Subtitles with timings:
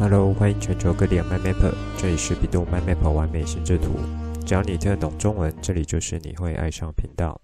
[0.00, 3.98] Hello，欢迎全球各地的 MyMapper，这里是百度 MyMapper 完美心智图。
[4.46, 7.38] 只要你听得懂中文，这里就是你会爱上频道。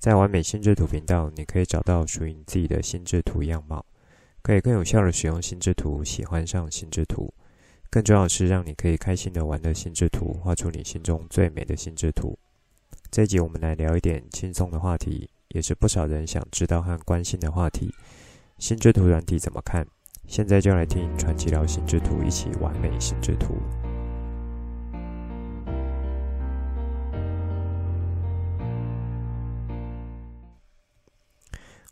[0.00, 3.86] 在完美心智图频道，你可以找到属于你自己的心智图样貌，
[4.42, 7.32] 可以更有效地使用心智图，喜欢上心智图。
[7.88, 12.36] 更重要的是，让你可以开心地玩乐心智图，画出你心中最美的心智图。
[13.12, 17.94] 这一集我们来聊一点轻松的话题，也是不少人想知道和关心的话题。
[18.58, 19.86] 心智图软体怎么看？
[20.28, 23.56] 现在就来听传奇聊心之图，一起完美心智图。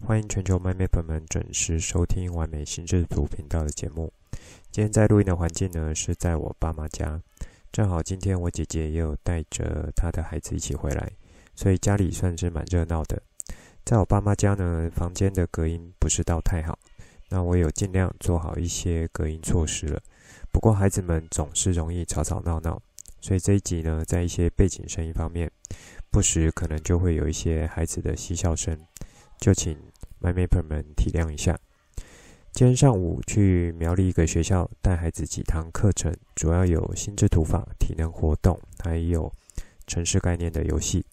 [0.05, 4.13] 欢迎全球 My Map 们准时收听完美心智图频道的节目。
[4.71, 7.23] 今天在录音的环境呢，是在我爸妈家。
[7.71, 11.13] 正好今天我姐姐也有带着她的孩子一起回来，
[11.55, 13.23] 所以家里算是蛮热闹的。
[13.85, 16.79] 在我爸妈家呢，房间的隔音不是到太好，
[17.35, 20.01] 那我有尽量做好一些隔音措施了。
[20.53, 22.81] 不过孩子们总是容易吵吵闹闹，
[23.21, 25.51] 所以这一集呢，在一些背景声音方面，
[26.13, 28.79] 不时可能就会有一些孩子的嬉笑声，
[29.37, 29.77] 就请
[30.23, 31.59] MyMapper 们体谅一下。
[32.53, 39.33] 今天上午去苗栗一个学校带孩子几堂课程，主要有心智图法、体能活动，还有
[39.89, 41.05] 城市概念的游戏。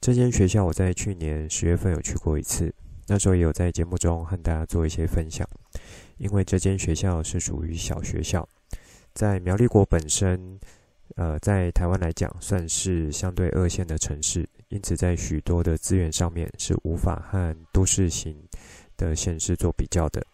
[0.00, 2.72] 这间学校我在去年十月份有去过一次，
[3.06, 5.48] 那时候也有在节目中和大家做一些分享。
[6.18, 8.48] 因为这间学校是属于小学校，
[9.12, 10.58] 在苗栗国本身，
[11.16, 18.34] 呃，在台湾来讲算是相对二线的城市，因此在许多的资源上面是无法和都市型
[18.96, 20.24] 的县市做比较的。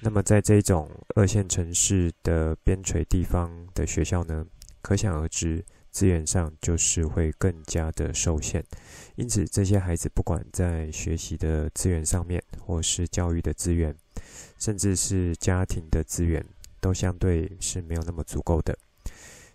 [0.00, 4.46] 那么，在这种二线城市的边陲地方的学校呢，
[4.80, 5.64] 可想而知，
[5.98, 8.64] 资源上就是会更加的受限。
[9.16, 13.92] 因此，这些孩子不管在学习的资源上面，或是教育的资源，
[14.60, 16.44] 甚至是家庭的资源，
[16.78, 18.78] 都相对是没有那么足够的。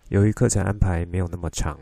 [0.09, 1.80] 由于课程安排没有那么长。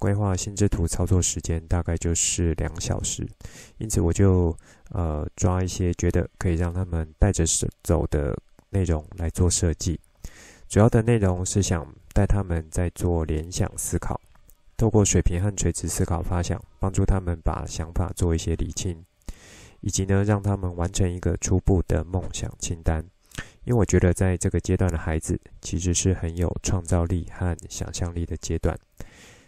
[0.00, 3.28] 规划心智图操作时间大概就是两小时，
[3.78, 4.56] 因此我就
[4.90, 7.44] 呃抓一些觉得可以让他们带着
[7.82, 8.36] 走的
[8.70, 10.00] 内容来做设计。
[10.68, 11.84] 主要的内容是想
[12.18, 14.20] 带他们在做联想思考，
[14.76, 19.04] 透过水平和垂直思考发想，帮助他们把想法做一些理清，
[19.82, 23.04] 以及呢让他们完成一个初步的梦想清单。
[23.62, 28.76] 因为我觉得在这个阶段的孩子其实是很有创造力和想象力的阶段。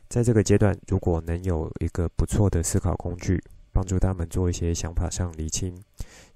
[0.08, 3.42] 在这个阶段，如果能有一个不错的思考工具，
[3.72, 5.76] 帮助他们做一些想法上厘清，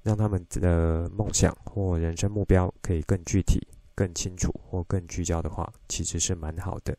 [0.03, 6.97] 让他们的梦想或人生目标可以更具体、更清楚或更聚焦的话，其实是蛮好的。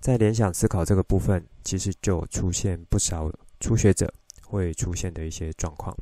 [0.00, 3.30] 在联想思考这个部分，其实就出现不少
[3.60, 4.12] 初学者
[4.44, 5.96] 会出现的一些状况。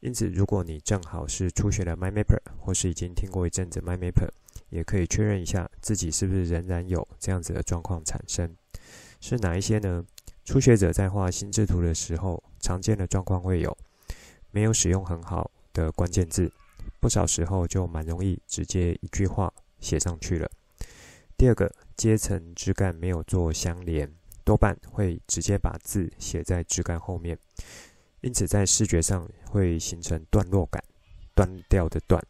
[0.00, 4.28] 因此，如果你正好是初学的 MyMapper，或是已经听过一阵子 MyMapper，
[4.68, 8.54] 也可以确认一下自己是不是仍然有这样子的状况产生，
[9.20, 10.04] 是哪一些呢？
[10.44, 13.74] 初学者在画心智图的时候，常见的状况会有
[14.50, 16.52] 没有使用很好的关键字，
[17.04, 20.50] 不少时候就蛮容易直接一句话写上去了。
[21.36, 24.10] 第二个，阶层枝干没有做相连，
[24.42, 27.38] 多半会直接把字写在枝干后面，
[28.22, 30.82] 因此在视觉上会形成段落感，
[31.34, 32.24] 断掉的断。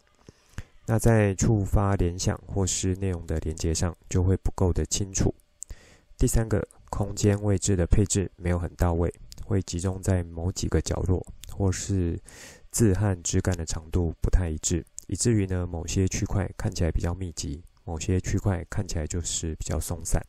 [0.87, 5.33] 那在触发联想或是内容的连接上，就会不够的清楚。
[6.19, 9.15] 第三个，空间位置的配置没有很到位，
[9.45, 12.19] 会集中在某几个角落，或是
[12.75, 20.21] 字和枝干的长度不太一致，以至于呢，某些区块看起来比较密集，某些区块看起来就是比较松散。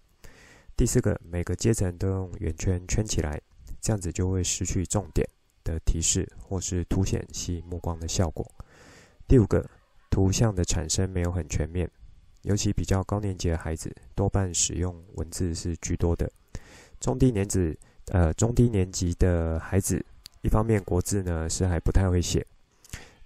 [0.78, 3.42] 第四个，每个阶层都用圆圈圈起来，
[3.82, 5.28] 这样子就会失去重点
[5.64, 8.50] 的提示，或是凸显吸引目光的效果。
[9.28, 9.68] 第五个。
[10.12, 11.92] 图像的产生没有很全面，
[12.44, 16.32] 尤其比较高年级的孩子，多半使用文字是居多的。
[17.02, 17.78] 中低年级，
[18.14, 20.02] 呃，中低年级的孩子，
[20.46, 22.46] 一方面国字呢是还不太会写，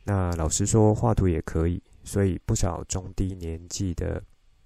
[0.06, 4.24] 那老实说画图也可以，所以不少中低年级的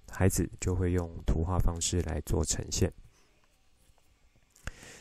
[0.08, 2.92] 孩子就会用图画方式来做呈现。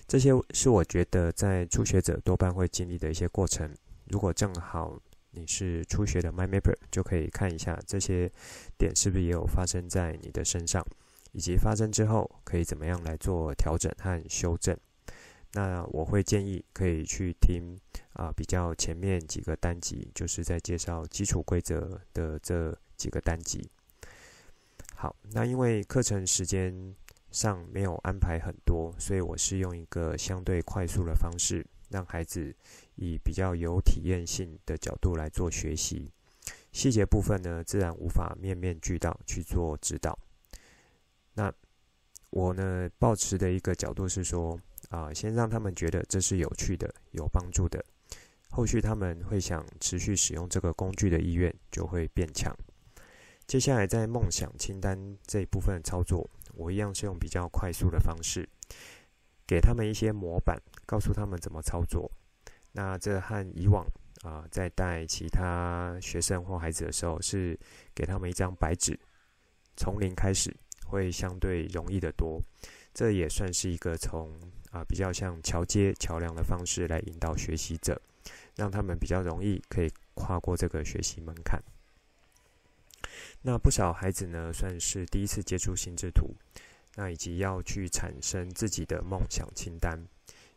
[0.07, 3.71] 这些是我觉得在初学者多半会经历的一些过程。
[4.05, 8.27] 如果正好，你是初学的 MyMapper，就可以看一下这些
[8.79, 10.83] 点是不是也有发生在你的身上，
[11.33, 14.75] 以及发生之后可以怎么样来做调整和修正。
[15.53, 17.79] 那我会建议可以去听
[18.13, 23.69] 啊比较前面几个单集，就是在介绍基础规则的这几个单集。
[24.95, 26.95] 好，那因为课程时间
[27.31, 31.65] 上没有安排很多，所以我是用一个相对快速的方式。
[31.89, 32.51] 让孩子
[32.95, 36.09] 以比较有体验性的角度来做学习，
[36.71, 40.17] 细节部分呢，自然无法面面俱到去做指导。
[41.35, 41.53] 那
[42.31, 44.59] 我呢，抱持的一个角度是说，
[44.94, 47.84] 啊，先让他们觉得这是有趣的、有帮助的，
[48.51, 52.56] 后续他们会想持续使用这个工具的意愿就会变强。
[53.48, 58.48] 接下来在梦想清单这一部分操作，我一样是用比较快速的方式，
[59.48, 62.12] 给他们一些模板，告诉他们怎么操作。
[62.72, 63.84] 那这和以往
[64.22, 67.60] 啊，在带其他学生或孩子的时候，是
[67.96, 69.00] 给他们一张白纸，
[69.75, 70.56] 从零开始，
[70.86, 72.39] 会相对容易得多。
[72.94, 74.31] 这也算是一个从
[74.74, 78.02] 啊比较像桥接桥梁的方式来引导学习者，
[78.58, 81.64] 让他们比较容易可以跨过这个学习门槛。
[83.44, 86.34] 那不少孩子呢，算是第一次接触心智图，
[86.96, 90.04] 那以及要去产生自己的梦想清单。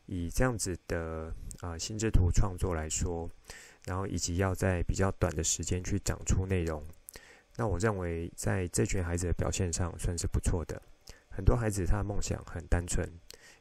[0.06, 3.28] 以这样子的啊、心智图创作来说，
[3.84, 6.82] 然后以及要在比较短的时间去讲出内容，
[7.56, 10.80] 那我认为在这群孩子的表现上算是不错的。
[11.28, 13.04] 很多孩子他的梦想很单纯，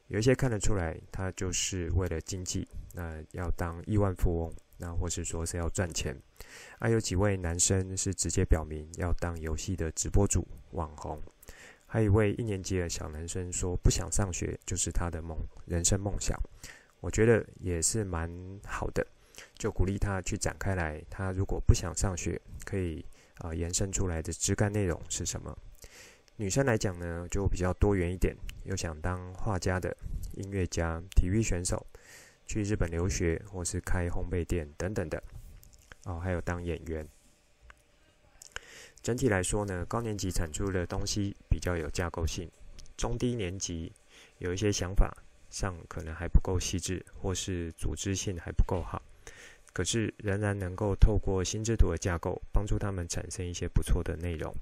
[0.08, 6.16] 有一些看得出来他就是为了经济，那要当亿万富翁，那或是说是要赚钱。
[6.78, 11.20] 还、啊、有几位男生是直接表明要当游戏的直播主、网红。
[11.86, 15.36] 还有一位一年级的小男生说不想上学，就是他的梦，
[15.66, 16.38] 人生梦想。
[17.00, 18.30] 我觉得也是蛮
[18.64, 19.06] 好的，
[19.58, 21.02] 就鼓励他去展开来。
[21.08, 23.04] 他如果不想上学，可以
[23.38, 25.56] 啊、延伸出来的枝干内容是什么？
[26.36, 29.96] 女生来讲呢，就比较多元一点，有想当画家的、
[30.34, 31.86] 音乐家、体育选手，
[32.46, 35.22] 去日本留学或是开烘焙店等等的。
[36.04, 37.06] 哦，还有当演员。
[39.02, 42.50] 整体来说呢，高年级产出的东西比较有架构性，
[42.96, 43.92] 中低年级
[44.38, 45.16] 有一些想法
[45.48, 49.00] 上可能还不够细致，或是组织性还不够好，
[49.72, 54.52] 可是仍然能够透过心智图的架构，帮助他们产生一些不错的内容。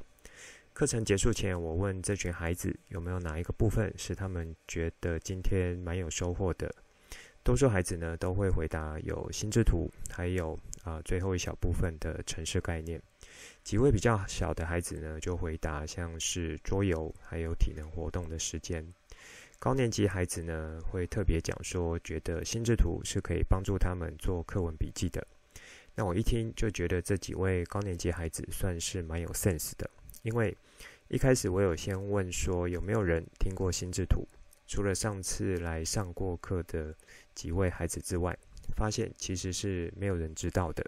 [0.75, 6.69] 课程结束前，我问这群孩子有没有哪一个部分是他们觉得今天蛮有收获的，
[7.45, 13.01] 多数孩子呢都会回答有心智图，还有啊、最后一小部分的城市概念。
[13.63, 18.85] 几位比较小的孩子呢，就回答像是桌游，还有体能活动的时间。
[19.61, 25.25] 高年级孩子呢，会特别讲说，觉得心智图是可以帮助他们做课文笔记的。
[25.95, 29.89] 那我一听就觉得这几位高年级孩子算是蛮有 sense 的，
[30.25, 30.57] 因为
[31.09, 34.27] 一开始我有先问说有没有人听过心智图，
[34.67, 36.95] 除了上次来上过课的
[37.35, 38.37] 几位孩子之外，
[38.75, 40.85] 发现其实是没有人知道的。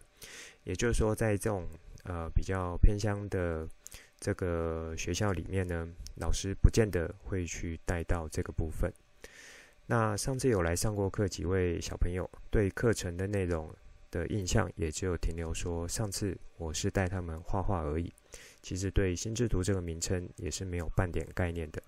[0.64, 1.68] 也就是说，在这种
[2.04, 3.68] 呃，比较偏乡的
[4.18, 8.90] 这个学校里面呢，老师不见得会去带到这个部分。
[9.86, 13.70] 那上次有来上过课几位小朋友，对课程的内容
[14.10, 18.10] 的印象也只有停留说，上次我是带他们画画而已。
[18.66, 21.80] 其实对心智图这个名称也是没有半点概念的。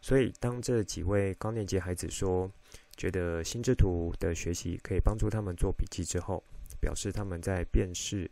[0.00, 2.50] 所以当这几位高年级孩子说，
[2.96, 6.42] 觉得心智图的学习可以帮助他们做笔记之后，
[6.80, 8.28] 表示他们在辨识。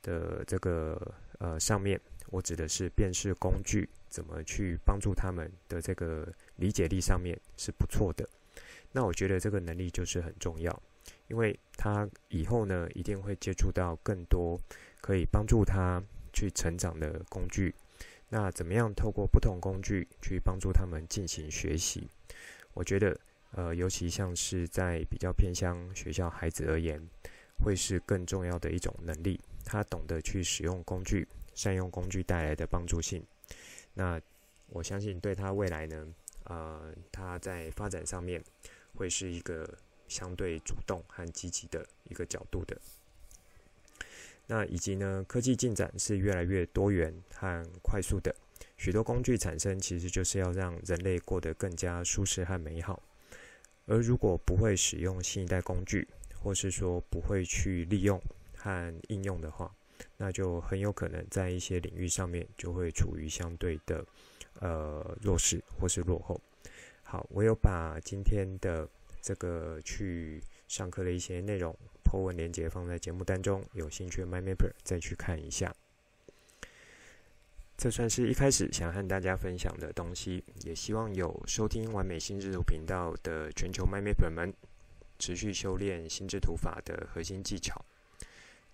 [0.00, 0.96] 的这个
[1.40, 8.26] 呃上面，我指的是辨识工具怎么去帮助他们的这个理解力上面是不错的。
[8.92, 10.82] 那我觉得这个能力就是很重要，
[11.26, 14.56] 因为他以后呢一定会接触到更多
[15.00, 16.00] 可以帮助他
[16.38, 17.74] 去成长的工具。
[18.28, 22.08] 那怎么样透过不同工具去帮助他们进行学习？
[22.74, 23.18] 我觉得
[23.52, 27.02] 呃，尤其像是在比较偏乡学校孩子而言，
[27.64, 29.40] 会是更重要的一种能力。
[29.64, 33.24] 他懂得去使用工具，善用工具带来的帮助性。
[33.94, 34.20] 那
[34.68, 36.06] 我相信对他未来呢，
[36.44, 38.40] 呃，他在发展上面
[38.94, 39.66] 会是一个
[40.06, 42.78] 相对主动和积极的一个角度的。
[44.48, 48.34] 那以及呢，科技进展是越来越多元和快速的，
[48.76, 53.00] 许多工具产生其实就是要让人类过得更加舒适和美好。
[53.86, 58.20] 而如果不会使用新一代工具，或是说不会去利用。
[58.60, 59.72] 和应用的话，
[60.16, 64.04] 那就很有可能在一些领域上面就会处于相对的
[64.58, 66.40] 呃弱势或是落后。
[67.04, 68.86] 好，我有把今天的
[69.22, 71.72] 这个去上课的一些内容
[72.08, 75.74] po 文连接放在节目当中，有兴趣的 MyMapper 再去看一下。
[77.76, 84.54] 这算是一开始想和大家分享的东西，也希望有收听完美心智图频道的全球 MyMapper 们
[85.18, 87.84] 持续修炼心智图法的核心技巧。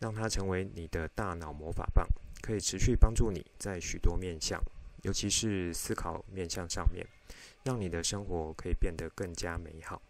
[0.00, 2.06] 让它成为你的大脑魔法棒，
[2.42, 4.60] 可以持续帮助你在许多面向，
[5.02, 7.06] 尤其是思考面向上面，
[7.62, 10.02] 让你的生活可以变得更加美好。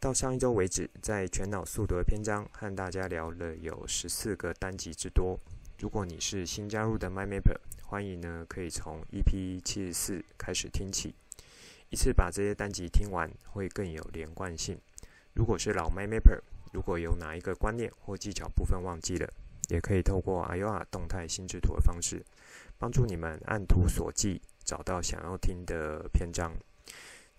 [0.00, 5.38] 到上一周为止，在全脑速读的篇章和大家聊了有十四个单集之多，
[5.78, 11.14] 如果你是新加入的 MyMapper，欢迎呢可以从 EP 七十四开始听起，
[11.90, 14.80] 一次把这些单集听完会更有连贯性。
[15.34, 16.40] 如果是老 MyMapper，
[16.72, 19.30] 如果有哪一个观念或技巧部分忘记了，
[19.68, 22.24] 也可以透过 Ayora 动态心智图的方式，
[22.78, 26.54] 帮助你们按图索骥，找到想要听的篇章。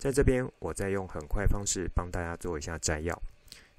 [0.02, 3.16] 在这边，我再用很快方式帮大家做一下摘要，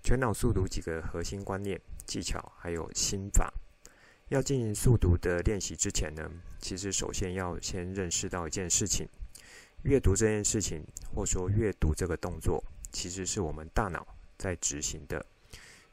[0.06, 3.54] 全脑速读几个核心观念、技巧，还有心法。
[4.30, 9.06] 要进行速读的练习之前呢，其实首先要先认识到一件事情：
[9.84, 10.82] 阅读这件事情，
[11.14, 12.64] 或说阅读这个动作，
[12.94, 15.26] 其实是我们大脑在执行的。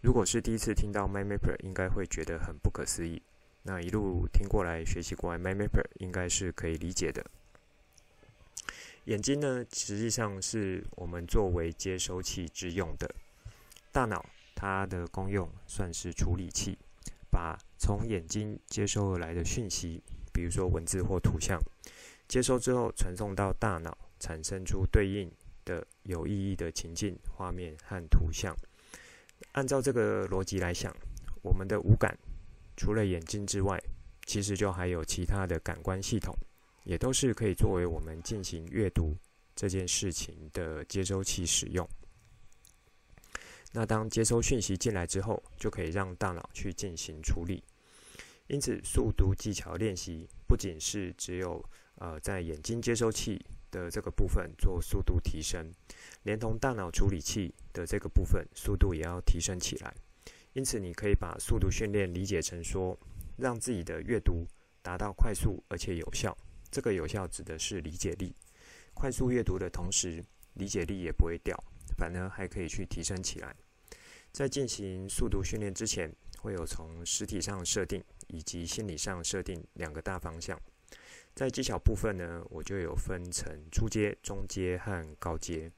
[0.01, 3.21] 如果是第一次听到 MyMapper，应该会觉得很不可思议。
[3.65, 7.27] 那一路听过来学习过来，MyMapper 应该是可以理解的。
[9.05, 13.13] 眼睛呢，实际上是我们作为接收器之用的。
[13.91, 16.79] 大脑它的功用算是处理器，
[17.31, 20.03] 把从眼睛接收而来的讯息，
[20.33, 21.59] 比如说文字或图像，
[22.29, 25.33] 接收之后传送到大脑，产生出对应
[25.65, 28.55] 的有意义的情境、画面和图像。
[29.53, 30.95] 按照这个逻辑来想，
[31.43, 32.17] 我们的五感
[32.77, 33.83] 除了眼睛之外，
[34.27, 36.37] 其实就还有其他的感官系统，
[36.85, 39.17] 也都是可以作为我们进行阅读
[39.55, 41.89] 这件事情的接收器使用。
[43.73, 47.63] 那当接收讯息进来之后，就可以让大脑去进行处理。
[48.49, 51.65] 因此，速读技巧练习不仅是只有
[51.97, 55.73] 呃在眼睛接收器的这个部分做速度提升，
[56.25, 59.95] 连同大脑处理器的这个部分速度也要提升起来。
[60.53, 62.99] 因此，你可以把速读训练理解成说，
[63.37, 64.45] 让自己的阅读
[64.83, 66.37] 达到快速而且有效。
[66.71, 68.35] 这个有效指的是理解力，
[68.95, 70.25] 快速阅读的同时，
[70.55, 71.57] 理解力也不会掉。
[71.99, 73.55] 反而还可以去提升起来。
[74.33, 80.59] 在进行速读训练之前，会有从实体上设定以及心理上设定两个大方向。
[81.35, 85.71] 在技巧部分呢，我就有分成初阶、中阶和高阶。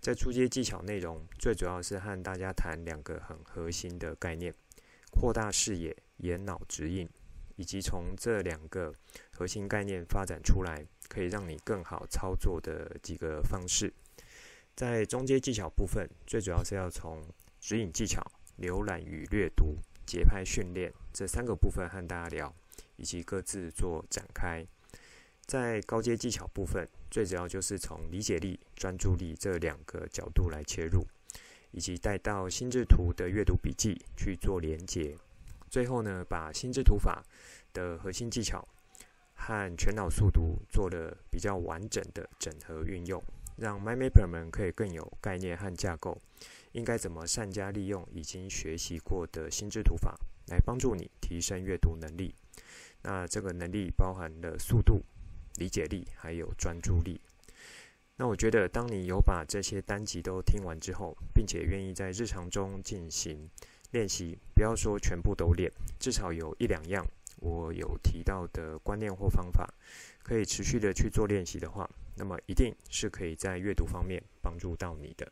[0.00, 4.52] 在初阶技巧内容，最主要是和大家谈两个很核心的概念：
[5.10, 7.08] 扩大视野、眼脑指引，
[7.60, 8.90] 以及从这两个
[9.30, 13.92] 核心概念发展出来，可以让你更好操作的几个方式。
[14.74, 17.22] 在中阶技巧部分，最主要是要从
[17.60, 18.22] 指引技巧、
[18.58, 19.76] 浏览与阅读、
[20.06, 22.54] 节拍训练这三个部分和大家聊，
[22.96, 24.66] 以及各自做展开。
[25.44, 31.06] 在高阶技巧部分，最主要就是从理解力、专注力这两个角度来切入，
[31.72, 35.14] 以及带到心智图的阅读笔记去做连结。
[35.70, 37.22] 最后呢，把心智图法
[37.72, 38.66] 的核心技巧
[39.34, 43.22] 和全脑速读做了比较完整的整合运用。
[43.56, 46.16] 让 MyMapper 们可以更有概念和架构，
[46.72, 52.34] 应该怎么善加利用已经学习过的心智图法，来帮助你提升阅读能力。
[53.02, 55.02] 那这个能力包含了速度、
[55.56, 57.20] 理解力，还有专注力。
[58.16, 63.50] 那我觉得，当你有把这些单集都听完之后，并且愿意在日常中进行
[63.92, 67.06] 练习，不要说全部都练，至少有一两样
[67.36, 69.68] 我有提到的观念或方法，
[70.22, 71.88] 可以持续的去做练习的话。
[72.16, 75.30] 那么一定是可以在阅读方面帮助到你的。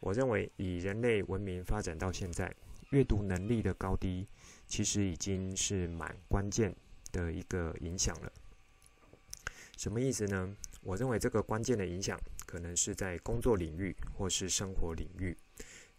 [0.00, 2.52] 我认为，以人类文明发展到现在，
[2.90, 4.26] 阅读能力的高低，
[4.66, 6.74] 其实已经是蛮关键
[7.12, 8.32] 的一个影响了。
[9.76, 10.56] 什么意思呢？
[10.82, 15.36] 我认为这个关键的影响，可能是在工作领域或是生活领域，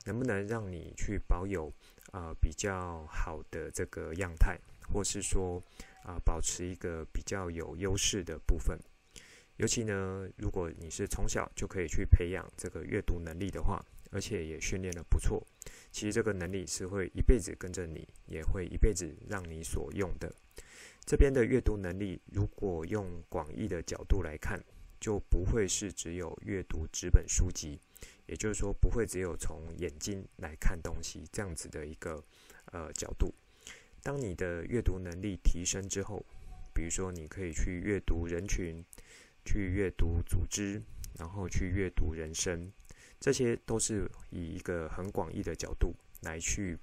[0.06, 1.68] 能不能让你去保有
[2.12, 4.60] 啊、呃、比较好的这个样态，
[4.92, 5.62] 或是说
[6.04, 8.78] 啊、保持一个比较有优势的部分。
[9.58, 13.80] 尤其呢，如果你是从小就可以去培养这个阅读能力的话，
[14.12, 15.46] 而且也训练得不错，
[15.92, 20.34] 其实这个能力是会一辈子跟着你，也会一辈子让你所用的。
[21.06, 24.62] 这边的阅读能力，如果用广义的角度来看，
[25.00, 27.80] 就不会是只有阅读纸本书籍，
[28.28, 32.24] 也就是说，不会只有从眼睛来看东西这样子的一个
[32.66, 33.34] 呃角度。
[34.02, 36.26] 当你的阅读能力提升之后，
[36.74, 38.84] 比如说你可以去阅读人群。
[39.46, 40.82] 去阅读组织，
[41.20, 42.72] 然后去阅读人生，
[43.20, 46.78] 这些都是以一个很广义的角度来去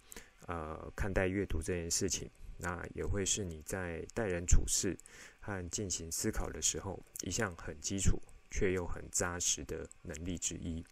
[0.47, 2.31] 呃看待阅读这件事情。
[2.59, 4.95] 那也会是你在待人处事
[5.41, 8.21] 和进行思考的时候，一项很基础
[8.51, 10.85] 却又很扎实的能力之一。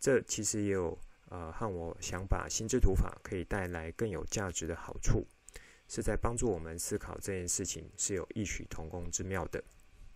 [0.00, 5.26] 这其实也有呃和我想把心智图法可以带来更有价值的好处，
[5.88, 9.62] 是在帮助我们思考这件事情是有异曲同工之妙的。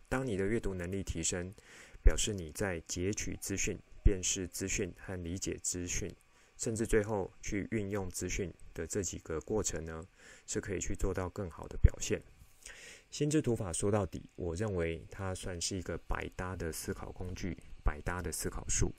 [0.08, 1.52] 当你的阅读能力提升，
[2.02, 6.14] 表示你在截取资讯、辨识资讯和理解资讯
[6.56, 10.04] 甚至最后去运用资讯的这几个过程呢，
[10.46, 12.22] 是可以去做到更好的表现。
[13.10, 18.92] 心智图法说到底，我认为它算是一个百搭的思考工具，百搭的思考术。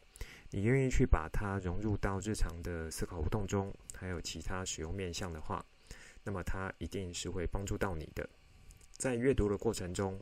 [0.56, 5.66] 你愿意去把它融入到日常的思考活动中，还有其他使用面向的话，
[6.24, 8.30] 那么它一定是会帮助到你的。
[8.92, 10.22] 在阅读的过程中，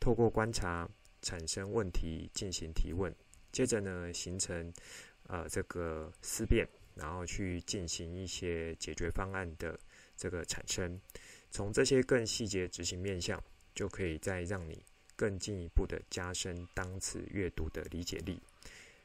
[0.00, 0.88] 透过观察
[1.22, 3.14] 产生问题，进行提问，
[3.52, 4.72] 接着呢形成
[5.28, 6.66] 呃这个思辨，
[6.96, 9.78] 然后去进行一些解决方案的
[10.16, 11.00] 这个产生。
[11.52, 13.40] 从这些更细节执行面向，
[13.76, 18.42] 就可以再让你更进一步的加深当次阅读的理解力。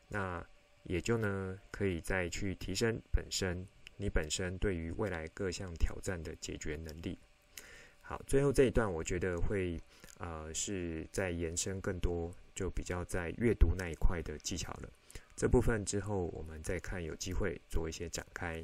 [0.07, 0.43] 那
[0.83, 3.65] 也就呢可以再去提升本身
[3.97, 7.17] 你本身对于未来各项挑战的解决能力。
[8.01, 9.79] 好，最后这一段我觉得会
[10.17, 14.89] 呃是在延伸更多，就比较在阅读那一块的技巧了。
[15.35, 18.63] 这部分之后我们再看，有机会做一些展开。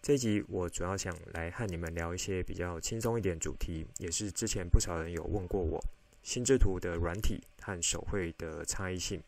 [0.00, 5.80] 这一集我主要想来和你们聊一些比较轻松一点主题，也是之前不少人有问过我，
[6.22, 9.20] 心智图的软体和手绘的差异性。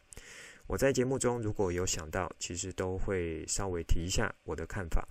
[0.67, 5.07] 我在节目中如果有想到，其实都会稍微提一下我的看法。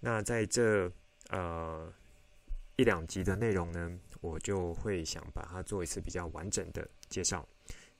[0.00, 0.90] 那在这
[1.30, 1.92] 呃。
[2.78, 7.48] 一两集的内容呢，我就会想把它做一次比较完整的介绍，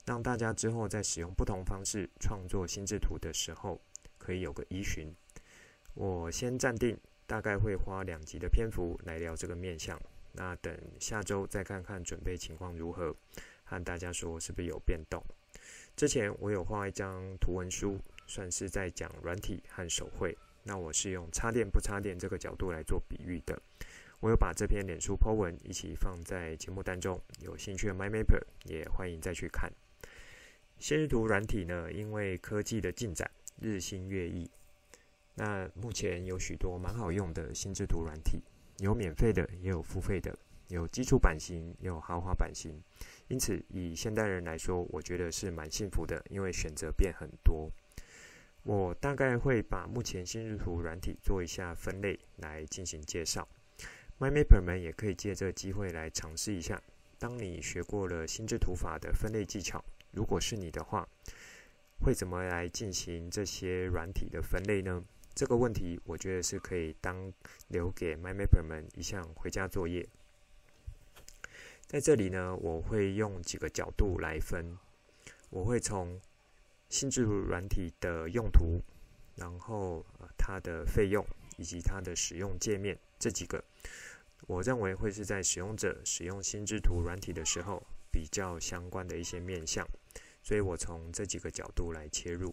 [0.04, 3.80] 让大家之后在使用不同方式创作心智图的时候，
[4.18, 5.10] 可以有个依循。
[5.94, 6.94] 我先暂定，
[7.26, 9.98] 大概会花两集的篇幅来聊这个面相。
[10.32, 13.16] 那等下周再看看准备情况如何，
[13.64, 15.24] 和大家说是不是有变动。
[15.96, 20.36] 之前我有画一张图文书，算是在讲软体和手绘。
[20.62, 23.58] 那我是用插电不插电这个角度来做比喻的。
[24.20, 29.72] 我有把这篇脸书 po 文一起放在节目当中，有兴趣的 MyMapper 也欢迎再去看。
[30.78, 34.50] 心智图软体呢，因为科技的进展日新月异，
[35.34, 38.42] 那目前有许多蛮好用的心智图软体，
[38.80, 42.78] 有免费的，也有付费的，有基础版型，也有豪华版型。
[43.28, 47.70] 因此，以现代人来说，我觉得是蛮幸福的，因为选择变很多。
[48.62, 53.46] 我大概会把目前心智图软体做一下分类来进行介绍。
[54.18, 56.80] MyMapper 们也可以借这个机会来尝试一下。
[57.18, 61.06] 当你学过了心智图法的分类技巧，如果是你的话，
[62.00, 65.02] 会怎么来进行这些软体的分类呢？
[65.34, 67.32] 这个问题我觉得是可以当
[67.68, 70.06] 留给 MyMapper 们一项回家作业。
[71.86, 74.76] 在这里呢，我会用几个角度来分。
[75.50, 76.20] 我会从
[76.88, 78.82] 心智图软体的用途，
[79.36, 80.04] 然后
[80.36, 81.24] 它的费用
[81.56, 83.62] 以及它的使用界面这几个。
[84.48, 89.86] 我认为会是在使用者使用心智图软体的时候比较相关的一些面向，
[90.42, 92.52] 所以我从这几个角度来切入。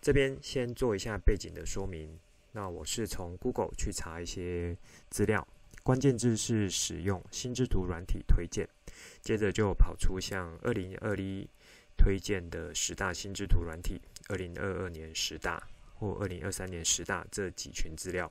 [0.00, 2.18] 这边先做一下背景的说明。
[2.52, 4.76] 那我是从 Google 去查一些
[5.10, 5.46] 资料，
[5.88, 8.68] 关键字是使用心智图软体推荐，
[9.22, 11.48] 接着就跑出像二零二一
[11.96, 13.98] 推荐的十大心智图软体，
[14.28, 18.30] 二零二二年十大或二零二三年十大这几群资料。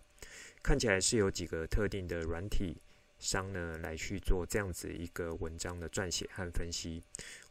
[0.62, 2.78] 看起来是有几个特定的软体
[3.18, 7.02] 商呢，来去做这样子一个文章的撰写和分析。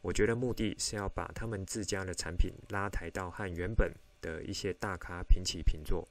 [0.01, 3.91] 我觉得目的是要把他们自家的产品拉抬到和原本
[4.21, 6.07] 的一些大咖平起平坐。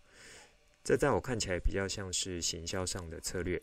[0.84, 3.58] 这在我看起来比较像是行销上的策略。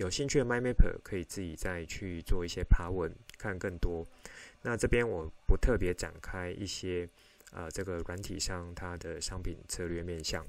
[0.00, 4.06] 有兴趣的 MyMapper 可以自己再去做一些爬文，看更多。
[4.62, 7.06] 那这边我不特别展开一些
[7.52, 10.42] 啊、呃，这个软体上它的商品策略面向。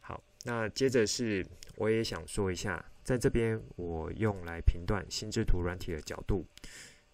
[0.00, 1.44] 好那接着是，
[1.74, 6.46] 我也想说一下，在这边我用来评断心智图软体的角度，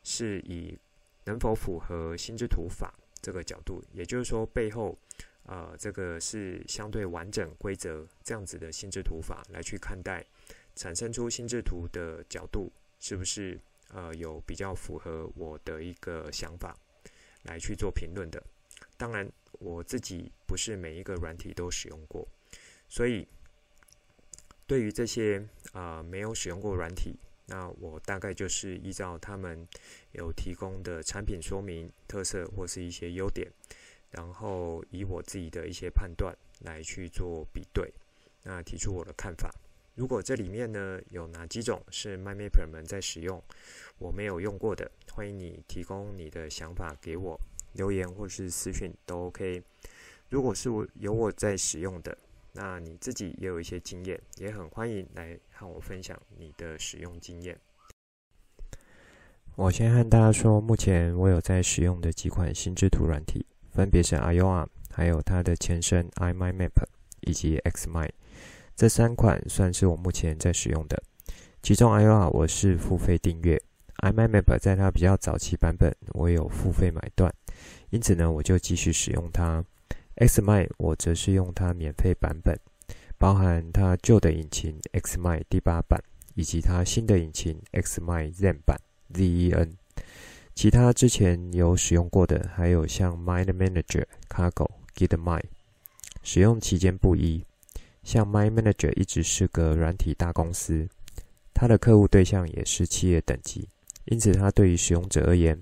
[0.02, 0.78] 是以
[1.24, 4.98] 能否符合心智图法这个角度，也就是说背后，
[5.44, 10.22] 呃，这个是相对完整规则这样子的心智图法来去看待，
[10.78, 13.60] 产生出心智图的角度是不是
[13.92, 16.72] 呃有比较符合我的一个想法
[17.42, 18.40] 来去做评论的。
[18.96, 22.26] 当然，我自己不是每一个软体都使用过。
[22.88, 23.26] 所以，
[24.68, 25.40] 对于这些
[25.72, 29.66] 啊、呃、没有使用过软体，那我大概就是依照他们
[30.12, 33.50] 有提供的产品说明、特色或是一些优点，
[34.12, 37.92] 然后以我自己的一些判断来去做比对，
[38.44, 39.50] 那提出我的看法。
[39.98, 43.42] 如果这里面呢有哪几种是 MyMapper 们在使用，
[43.98, 47.36] 我没有用过的，欢迎你提供你的想法给我，
[47.72, 49.60] 留言或是私讯都 OK。
[50.28, 52.16] 如果是我有我在使用的。
[52.52, 57.58] 那你自己也有一些经验，也很欢迎来和我分享你的使用经验。
[59.56, 66.70] 我先和大家说，目前我有在使用的几款心智图软体，分别是 Ayoa，还有它的前身 iMyMap
[67.20, 68.12] 以及 Xmind，
[68.78, 71.02] 这三款算是我目前在使用的。
[71.60, 73.60] 其中 iOa 我是付费订阅
[74.04, 77.34] ，iMap 在它比较早期版本我有付费买断，
[77.90, 79.64] 因此呢我就继续使用它。
[80.18, 82.56] Xmind 我则是用它免费版本，
[83.18, 86.00] 包含它旧的引擎 Xmind 第八版，
[86.36, 88.80] 以及它新的引擎 Xmind Zen 版
[89.12, 89.72] ZEN。
[90.54, 95.46] 其他之前有使用过的，还有像 Mind Manager、Cargo、Gitmind，
[96.22, 97.42] 使用期间不一。
[98.08, 100.88] 像 My Manager 一直是个软体大公司，
[101.52, 103.68] 它的客户对象也是企业等级，
[104.06, 105.60] 因此它对于使用者而言，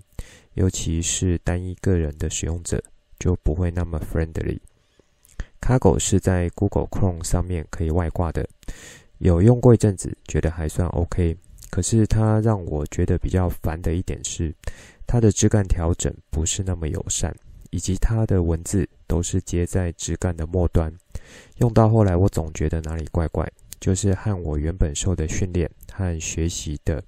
[0.55, 2.81] 尤其是单一个人的使用者，
[3.19, 4.61] 就不会那么 friendly。
[5.61, 8.49] Cargo 是在 Google Chrome 上面可以外挂的，
[9.19, 11.37] 有用过一阵子，觉得还算 OK。
[11.69, 14.55] 可是它让我觉得比较烦的一点是，
[15.05, 17.35] 它的枝干调整不是那么友善，
[17.71, 20.95] 以及它的文字都是接在枝干的末端，
[21.59, 27.03] 用到后来我总觉得哪里怪怪，就是和我原本受的训练和学习的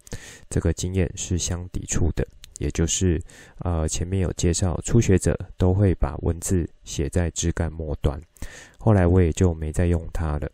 [0.48, 2.26] 这个经验是相抵触的。
[2.58, 3.22] 也就是，
[3.58, 8.20] 呃，前面有介绍，初学者都会把文字写在枝干末端，
[8.78, 10.50] 后来我也就没再用它了。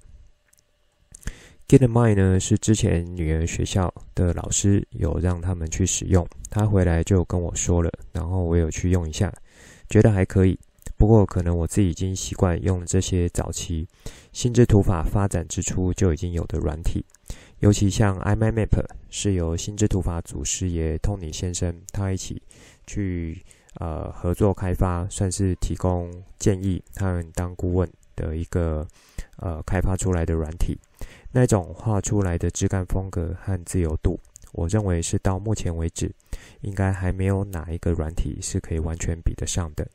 [1.67, 9.33] Gitmind 呢，是之前女儿学校的老师有让他们去使用，他回来就跟我说了，然后我有去用一下，
[9.89, 10.59] 觉得还可以。
[11.05, 13.87] 不过可能我自己已经习惯用这些早期
[14.33, 17.05] 心智图法发展之初就已经有的软体，
[17.59, 22.41] 尤其像 iMindMap 是由心智图法祖师爷 Tony 先生他一起
[22.87, 27.87] 去呃合作开发，算是提供建议，他们当顾问
[28.17, 28.89] 的一个
[29.37, 30.75] 呃开发出来的软体。
[31.33, 34.19] 那种画出来的质感风格和自由度，
[34.53, 36.11] 我认为是到目前为止，
[36.63, 39.87] 应该还没有哪一个软体是可以完全比得上的。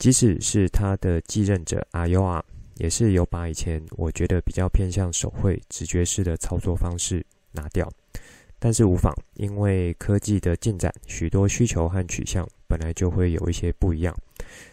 [0.00, 2.42] 即使是它的继任者阿尤尔
[2.76, 7.86] 也是有把以前我觉得比较偏向手绘、直觉式的操作方式拿掉。
[8.58, 14.16] 但是无妨，因为科技的进展，许多需求和取向本来就会有一些不一样，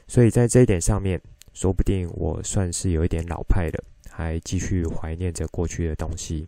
[0.07, 1.21] 所以在这一点上面，
[1.53, 3.83] 说不定我算是有一点老派了。
[4.09, 6.47] 还继续怀念着过去的东西。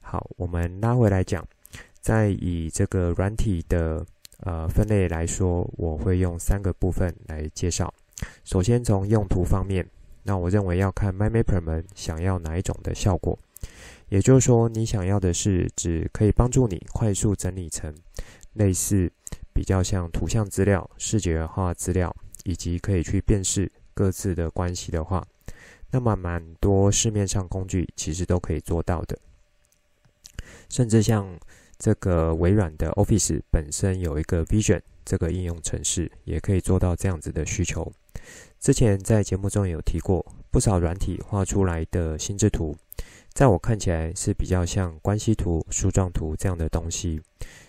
[0.00, 1.42] 好，我们拉回来讲，
[2.00, 4.04] 在以这个软体的
[4.42, 7.92] 呃分类来说，我会用三个部分来介绍。
[8.44, 9.88] 首先从用途方面，
[10.22, 13.38] 那我认为要看 MindMapper 们想要哪一种的效果。
[14.08, 17.94] 也就是说，你想要的是只可以帮助你快速整理成
[18.54, 19.10] 类似
[19.54, 25.24] 比较像图像资料、视觉化资料，以及可以去辨识各自的关系的话。
[25.92, 29.18] 那么，蛮多市面上工具其实都可以做到的，
[30.68, 31.38] 甚至像
[31.80, 37.90] 这个微软的 Office 本身有一个 Vision 这个应用程式，也可以做到这样子的需求。
[38.60, 42.76] 之前在节目中有提过，不少软体画出来的心智图，
[43.32, 47.18] 在我看起来是比较像关系图、树状图这样的东西。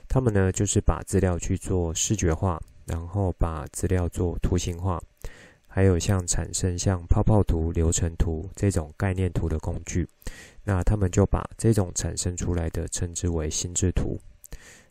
[0.09, 5.01] 他们呢，就是把资料去做视觉化，然后把资料做图形化。
[5.73, 10.05] 还有像产生像泡泡图、流程图这种概念图的工具，
[10.63, 14.19] 那他们就把这种产生出来的称之为心智图。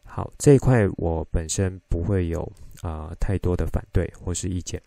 [0.04, 2.40] 好，这一块我本身不会有
[2.82, 4.80] 啊、太多的反对或是意见，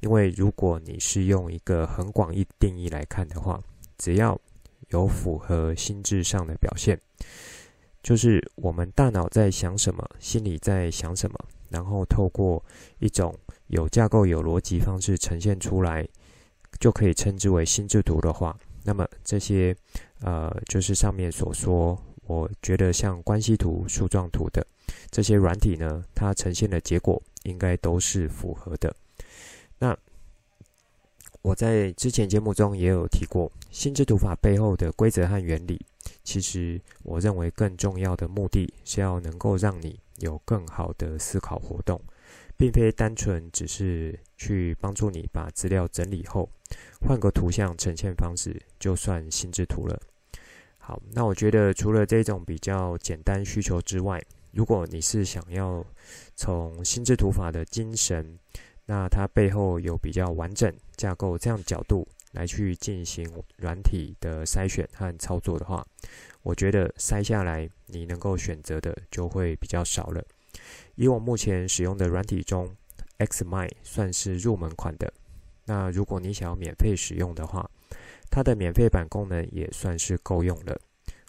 [0.00, 3.62] 因为如果你是用一个很广义定义来看的话，
[3.98, 4.38] 只要
[4.88, 7.00] 有符合心智上的表现，
[8.02, 11.38] 就是我们大脑在想什么，心里在想什么，
[11.70, 12.64] 然后透过
[12.98, 13.34] 一种。
[13.68, 16.06] 有架构、有逻辑方式呈现出来，
[16.78, 19.76] 就可以称之为心智图的话，那么这些
[20.20, 24.64] 呃，就是上面所说，我觉得像关系图、树状图的
[25.10, 28.94] 这些软体呢，它呈现的结果应该都是符合的。
[29.80, 29.96] 那
[31.42, 35.84] 我在之前节目中也有提过，心智图法背后的规则和原理，
[36.22, 42.00] 其实我认为更重要的目的是要能够让你有更好的思考活动。
[42.56, 46.48] 并非单纯只是去帮助你把资料整理后，
[47.00, 50.00] 换个图像呈现方式就算心智图了。
[50.78, 55.84] 好，那我觉得除了这种比较简单需求之外，如果你是想要
[56.34, 58.38] 从心智图法的精神，
[58.86, 65.84] 那它背后有比较完整架构这样角度来去进行软体的筛选和操作的话，
[66.42, 70.24] 我觉得筛下来你能够选择的就会比较少了。
[70.96, 72.68] 以我目前使用的软体中
[73.18, 75.12] ，Xmind 算是入门款的。
[75.64, 77.68] 那如果你想要免费使用的话，
[78.30, 80.78] 它的免费版功能也算是够用了。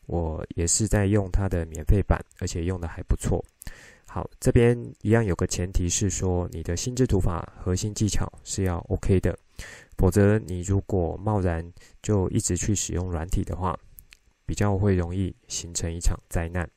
[0.05, 3.43] 我也是在用它的免费版，而且用的还不错。
[4.05, 9.37] 好，这边一样有个前提是说，你的心智图法核心技巧是要 OK 的，
[9.97, 13.77] 否则你如果贸然就一直去使用软体的话，
[14.45, 16.67] 比较会容易形成一场灾难。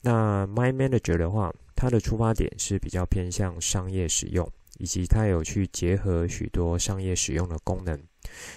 [0.00, 4.46] 那 Mind Manager 的话，它的出发点是比较偏向商业使用，
[4.78, 7.98] 以及它有去结合许多商业使用的功能。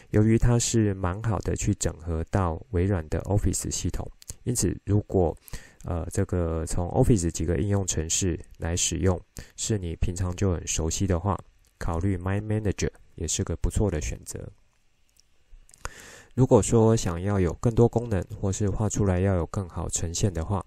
[0.09, 4.05] 由于它是蛮好的去整合到微软的 Office 系统，
[4.43, 5.33] 因此如果
[5.85, 9.17] 呃，这个从 Office 几个应用程式来使用，
[9.55, 11.39] 是你平常就很熟悉的话，
[11.77, 14.49] 考虑 Mind Manager 也是个不错的选择。
[16.35, 20.65] 如果说想要有更多功能，或是画出来要有更好呈现的话，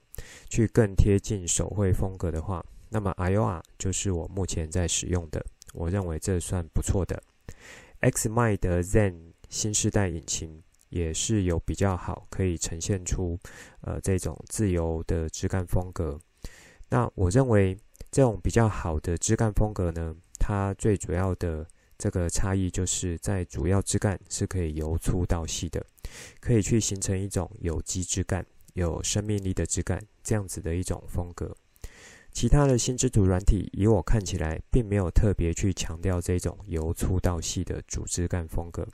[0.49, 7.23] 去更贴近手绘风格的话，那么 iOR 就是我目前在使用的，我认为这算不错的。
[8.01, 10.63] X m i 的 Zen 新世代引擎。
[10.89, 13.37] 也是有比较好，可以呈现出
[13.81, 16.17] 呃这种自由的枝干风格。
[16.89, 17.77] 那我认为
[18.13, 21.67] 这种比较好的枝干风格呢，它最主要的
[21.99, 25.85] 这个差异就是在主要枝干是可以由粗到细的，
[26.41, 31.57] 可以去形成一种有机枝干、有生命力的枝干这样子的一种风格。
[32.31, 38.87] 其他的心智图软体，以我看起来，并没有特别去强调这种由粗到细的主枝干风格，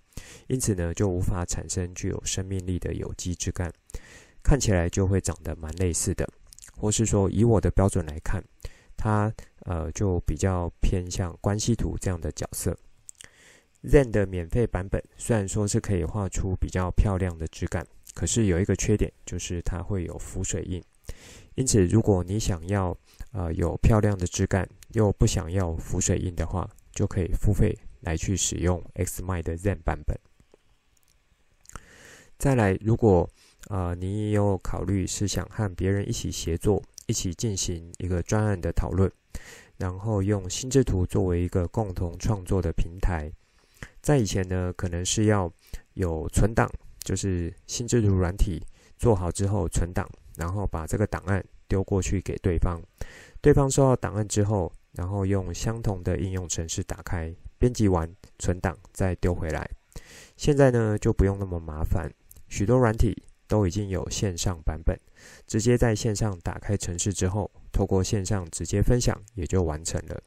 [0.47, 3.73] 因此呢，就无法产生具有生命力的有机枝干，
[4.45, 6.29] 看起来就会长得蛮类似的，
[6.77, 8.40] 或是说，以我的标准来看，
[8.97, 12.79] 它呃就比较偏向关系图这样的角色。
[13.83, 20.83] Zen 的免费版本虽然说是可以画出比较漂亮的枝干，可是有一个缺点，就是它会有浮水印。
[21.55, 22.96] 因此，如果你想要
[23.33, 30.18] 呃有漂亮的枝干，又不想要浮水印的话，就可以付费来去使用 Xmind 的 Zen 版本。
[32.38, 33.29] 再来，如果
[33.68, 39.11] 呃你也有考虑是想和别人一起协作，一起进行一个专案的讨论，
[39.77, 43.31] 然后用心智图作为一个共同创作的平台，
[44.01, 45.53] 在以前呢，可能是要
[45.94, 46.68] 有存档，
[47.03, 48.62] 就是心智图软体
[48.99, 50.09] 做好之后存档。
[50.35, 52.81] 然后把这个档案丢过去给对方，
[53.43, 59.69] 对方收到档案之后，然后用相同的应用程式打开，编辑完存档再丢回来。
[60.38, 62.11] 现在呢就不用那么麻烦，
[62.49, 63.15] 许多软体
[63.47, 64.99] 都已经有线上版本，
[65.47, 70.19] 直接在线上打开程式之后，透过线上直接分享也就完成了。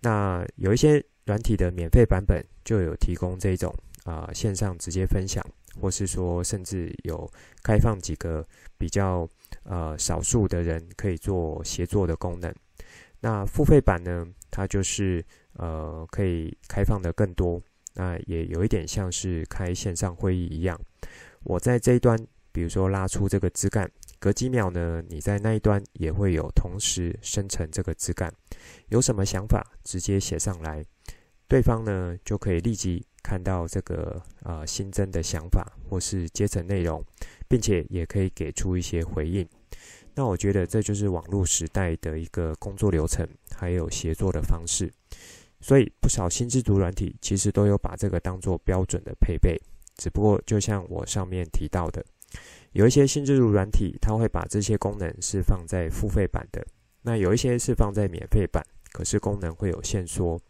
[0.00, 5.40] 那有一些软体的免费版本就有提供这种啊、线上直接分享。
[5.78, 7.30] 或是说，甚至有
[7.62, 8.46] 开放几个
[8.78, 9.28] 比较
[9.64, 12.54] 呃少数的人可以做协作的功能。
[13.20, 15.22] 那付费版呢，它就是
[15.54, 17.60] 呃可以开放的更多。
[17.92, 20.80] 那也有一点像是开线上会议一样。
[21.42, 22.16] 我在这一端，
[22.52, 28.32] 比如说拉出这个枝干，隔几秒呢，你在那一端也会有同时生成这个枝干。
[28.88, 30.84] 有什么想法，直接写上来，
[31.48, 33.04] 对方呢就可以立即。
[33.22, 37.04] 看到这个呃新增的想法或是阶层内容，
[37.48, 39.46] 并且也可以给出一些回应。
[40.14, 44.92] 那我觉得这就是网络时代的一个工作流程，还有协作的方式。
[45.60, 49.60] 所以不少心智图软体其实都有把这个当做标准的配备。
[49.96, 52.04] 只不过就像我上面提到的，
[52.72, 56.66] 有一些心智图软体它会把这些功能是放在付费版的，
[57.02, 60.40] 那有一些是放在免费版，可是功能会有限缩，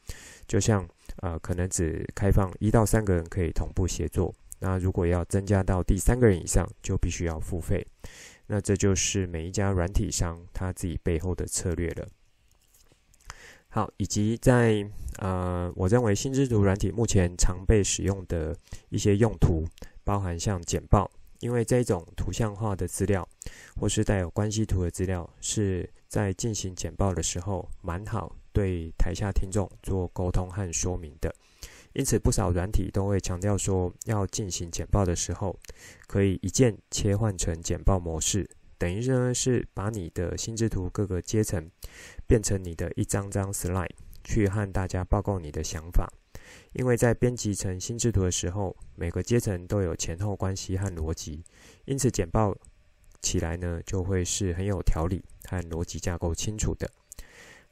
[0.46, 0.88] 就像。
[1.16, 4.34] 呃，可能只开放一到三个人可以同步协作。
[4.60, 7.86] 那如果要增加到第三个人以上，就必须要付费。
[8.46, 12.06] 那这就是每一家软体商他自己背后的策略了。
[13.68, 14.84] 好，以及在
[15.18, 18.56] 呃，我认为心智图软体目前常被使用的
[18.88, 19.64] 一些用途，
[20.02, 23.26] 包含像简报，因为这种图像化的资料
[23.76, 28.34] 或是带有关系图的资料，是在进行简报的时候蛮好。
[28.52, 31.34] 对台下听众做沟通和说明的，
[31.92, 35.58] 因此不少软体都会强调说，要进行简报的时候，
[36.06, 41.70] 可以一键切换成简报模式，等于呢是把你的心智图各个阶层
[42.26, 43.90] 变成你的一张张 slide，
[44.24, 46.12] 去和大家报告你的想法。
[46.72, 51.44] 因为在编辑成心智图的时候，每个阶层都有前后关系和逻辑，
[51.84, 52.56] 因此简报
[53.20, 56.90] 起来呢就会是很有条理和逻辑架构清楚的。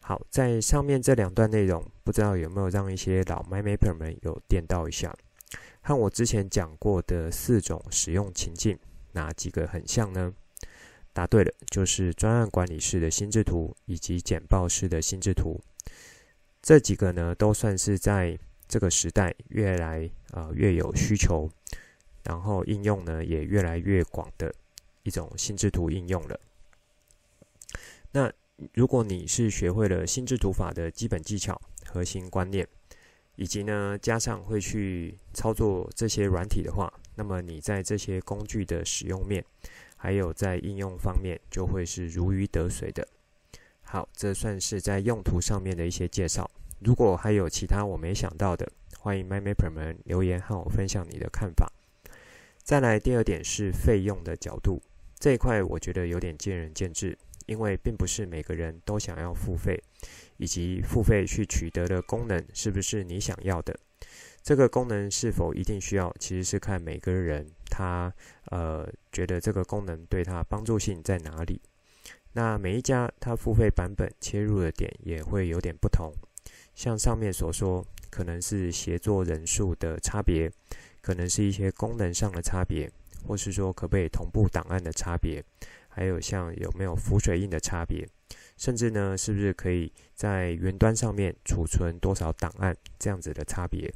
[0.09, 5.15] 好，在上面这两段内容，不知道有没有让一些老 MindMapper 们有电到一下，
[5.83, 8.79] 和我之前讲过的四种使用情境，
[9.13, 10.33] 哪几个很像呢？
[11.13, 15.61] 答对了，就是专案管理式的心智图以及简报式的心智图。
[16.63, 21.51] 这几个呢，都算是在这个时代越来、呃、越有需求，
[22.25, 24.51] 然后应用呢也越来越广的
[25.03, 26.41] 一种心智图应用了。
[28.11, 28.33] 那
[28.73, 32.67] 如果你是学会了心智图法的基本技巧、核心观念，
[33.37, 39.45] 以及呢加上会去操作这些软体的话，那么你在这些工具的使用面，
[39.97, 43.07] 还有在应用方面，就会是如鱼得水的。
[43.83, 46.51] 好，这算是在用途上面的一些介绍。
[46.81, 51.73] 如果还有其他我没想到的，欢迎 MyMapper 们留言和我分享你的看法。
[52.63, 54.83] 再来第二点是费用的角度，
[55.19, 57.17] 这一块我觉得有点见仁见智。
[57.49, 59.83] 因为并不是每个人都想要付费，
[60.37, 63.77] 以及付费去取得的功能是不是你想要的？
[64.43, 68.13] 这个功能是否一定需要，其实是看每个人他
[68.51, 71.61] 呃觉得这个功能对他帮助性在哪里。
[72.35, 76.13] 那每一家他付费版本切入的点也会有点不同，
[76.75, 80.51] 像上面所说，可能是协作人数的差别，
[81.01, 82.91] 可能是一些功能上的差别，
[83.27, 85.43] 或是说可不可以同步档案的差别。
[85.99, 88.09] 还有像有没有浮水印的差别，
[88.57, 93.93] 甚至呢，是不是可以在云端上面储存多少档案这样子的差别？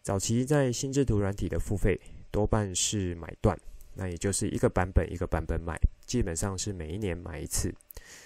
[0.00, 3.54] 早期在心智图软体的付费多半是买断，
[3.92, 7.70] 那也就是一个版本一个版本买，基本上是每一年买一次。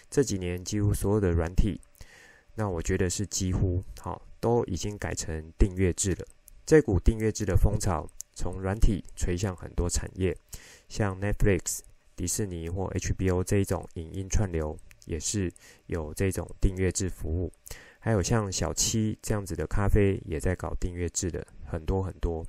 [0.09, 1.81] 这几年几乎所有的软体，
[2.55, 6.25] 那我觉得是几乎好都已经改成订阅制了。
[6.65, 10.37] 这股订阅制的风潮从软体吹向很多产业，
[10.89, 11.88] 像 Netflix。
[12.19, 14.77] 迪士尼或 HBO 这一种影音串流
[15.07, 15.49] 也是
[15.87, 17.53] 有这种订阅制服务，
[18.01, 22.45] 还有像小七这样子的咖啡也在搞订阅制的很多很多。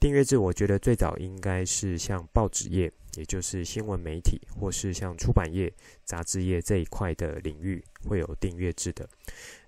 [0.00, 5.72] 订阅制我觉得最早应该是像报纸业，也就是新闻媒体，或是像出版业、
[6.04, 9.08] 杂志业这一块的领域会有订阅制的。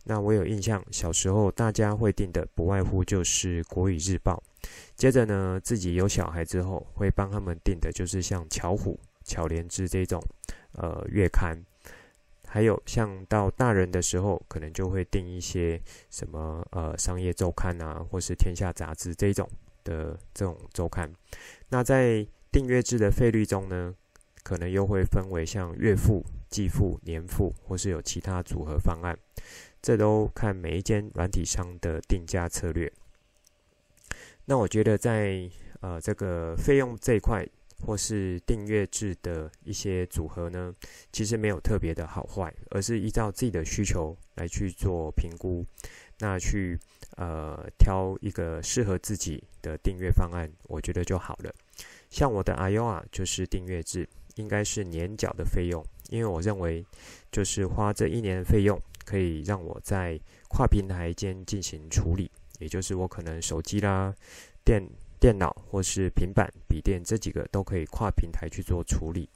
[0.02, 4.42] 那我有印象，小时候大家会订的不外乎就是国语日报。
[4.96, 10.22] 接着呢，自己有小孩之后，会帮他们订的就是像巧虎、巧莲智这种
[10.72, 11.58] 呃月刊，
[12.46, 19.48] 还有像到大人的时候，可能就会订一些什么呃商业周刊啊，或是天下杂志这种
[19.82, 21.12] 的这种周刊。
[21.68, 23.92] 那在订阅制的费率中呢，
[24.44, 29.18] 可能又会分为像月付、季付、年付，或是有其他组合方案，
[29.82, 32.92] 这都看每一间软体商的定价策略。
[34.46, 35.48] 那我觉得在
[35.80, 37.46] 呃这个费用这一块，
[37.80, 40.74] 或是订阅制的一些组合呢，
[41.12, 45.64] 其实没有特别的好坏，而是依照自己的需求来去做评估，
[46.18, 46.78] 那去
[47.16, 51.52] 呃挑一个适合自己的订阅方案，我觉得就好了。
[52.10, 56.84] 像我的 Iowa 就是订阅制，应该是年缴的费用，因为我认为
[57.32, 62.30] 就是花这一年的费用，可以让我在跨平台间进行处理。
[62.58, 64.14] 也就是我可能手机啦、
[64.64, 64.82] 电
[65.20, 69.28] 电脑或是平板、笔电这几个都可以跨平台去做处理，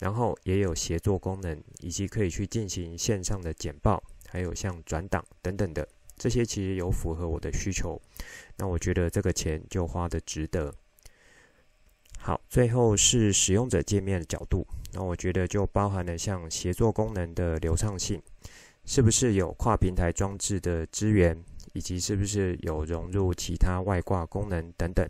[0.00, 8.00] 然后也有协作功能，以及可以去进行线上的简报，还有像转档等等的这些，其实有符合我的需求。
[8.56, 10.74] 那我觉得这个钱就花得值得。
[12.20, 18.20] 好，最后是使用者界面的角度，那我觉得就包含了像协作功能的流畅性，
[18.84, 21.40] 是不是有跨平台装置的支援？
[21.78, 25.08] 以及是不是有融入其他外挂功能等等，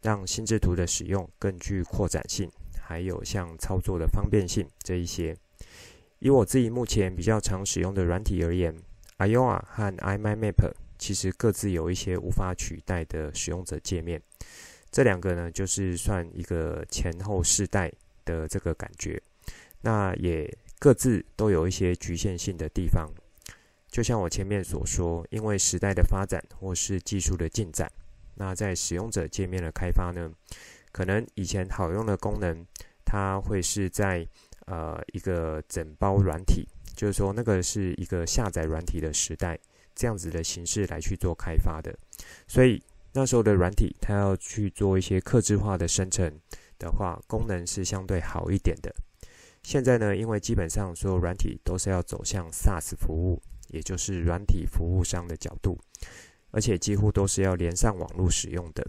[0.00, 2.48] 让心智图的使用更具扩展性，
[2.80, 5.36] 还有像操作的方便性这一些。
[6.20, 8.72] 以我自己目前比较常使用的软体而言
[9.18, 14.22] ，Iowa 和 iMyMap 其实各自有一些无法取代的使用者界面。
[14.92, 17.92] 这两个呢，就是算一个前后世代
[18.24, 19.20] 的这个感觉，
[19.80, 23.10] 那也各自都有一些局限性的地方。
[23.90, 27.90] 就像我前面所说，因为时代的发展或是技术的进展，
[28.34, 30.30] 那在使用者界面的开发呢，
[30.92, 32.64] 可能以前好用的功能，
[33.04, 34.26] 它会是在
[34.66, 39.58] 呃一个整包软体，就是说那个是一个下载软体的时代，
[39.94, 41.92] 这样子的形式来去做开发的。
[42.46, 42.82] 所以
[43.14, 46.30] 那时候的软体，它要去做一些客制化的生成
[46.78, 48.94] 的话，功能是相对好一点的。
[49.62, 53.42] 现在呢，因为基本上所有软体都是要走向 SaaS 服务。
[53.68, 55.78] 也就是软体服务商的角度，
[56.50, 58.84] 而且几乎都是要连上网络使用的。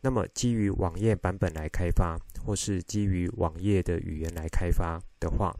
[0.00, 5.56] 那么，基于网页版本来开发，或是基于网页的语言来开发的话，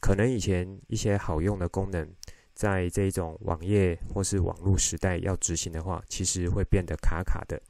[0.00, 2.08] 可能以前一些好用的功能，
[2.54, 7.60] 在这种网页或是网络时代要执行的话，其实会变得卡卡的。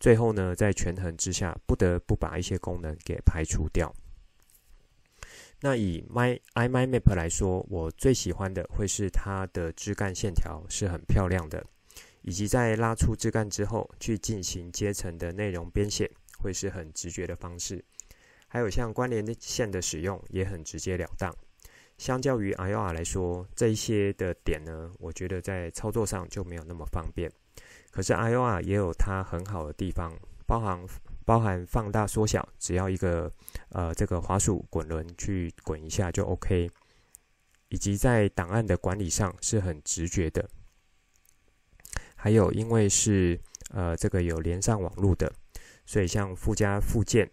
[0.00, 3.94] 最后呢，在权衡之下，不得不把一些功能给排除掉。
[5.64, 11.64] 那以 My iMyMap 来说，我最喜欢的会是它的枝干线条是很漂亮的，
[12.20, 17.82] 以及在拉出枝干之后去进行阶层的内容编写，会是很直觉的方式。
[18.46, 21.34] 还有像关联线的使用也很直截了当。
[21.96, 27.32] 相较于 iOR 来说，这一些的点呢，我觉得在操作上就没有那么方便。
[27.90, 30.12] 可是 iOR 也有它很好的地方，
[30.46, 30.78] 包含
[31.24, 33.30] 包含放大缩小，只要一个
[33.70, 36.70] 呃这个滑鼠滚轮去滚一下就 OK，
[37.68, 40.48] 以及在档案的管理上是很直觉的。
[42.14, 45.32] 还有因为是呃这个有连上网络的，
[45.86, 47.30] 所以像附加附件，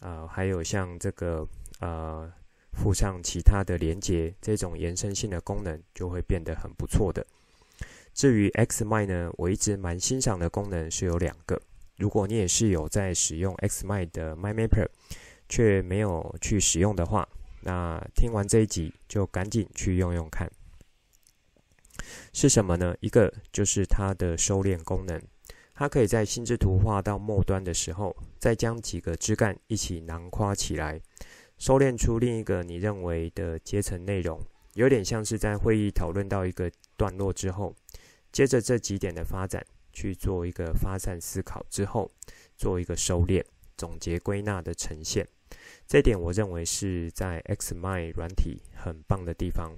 [0.00, 1.46] 呃还有像这个
[1.80, 2.32] 呃。
[2.70, 7.26] 附上其他的连接，这种延伸性的功能就会变得很不错的。
[8.14, 11.60] 至于 Xmind 呢，我一直蛮欣赏的功能是有两个。
[11.98, 14.86] 如果你也是有在使用 Xmind 的 MyMapper，
[15.48, 17.28] 却没有去使用的话，
[17.62, 20.48] 那听完这一集就赶紧去用用看。
[22.32, 22.94] 是什么呢？
[23.00, 25.20] 一个就是它的收敛功能，
[25.74, 31.00] 它可以在心智图画到末端的时候，再将几个枝干一起囊括起来。
[31.58, 34.40] 收敛出另一个你认为的阶层内容，
[34.74, 37.74] 有点像是在会议讨论到一个段落之后，
[38.30, 39.66] 接着这几点的发展
[39.98, 42.08] 去做一个发散思考之后，
[42.56, 43.44] 做一个收敛、
[43.76, 45.26] 总结、归纳的呈现。
[45.88, 49.72] 这点我认为是在 Xmind 软体很棒的地方。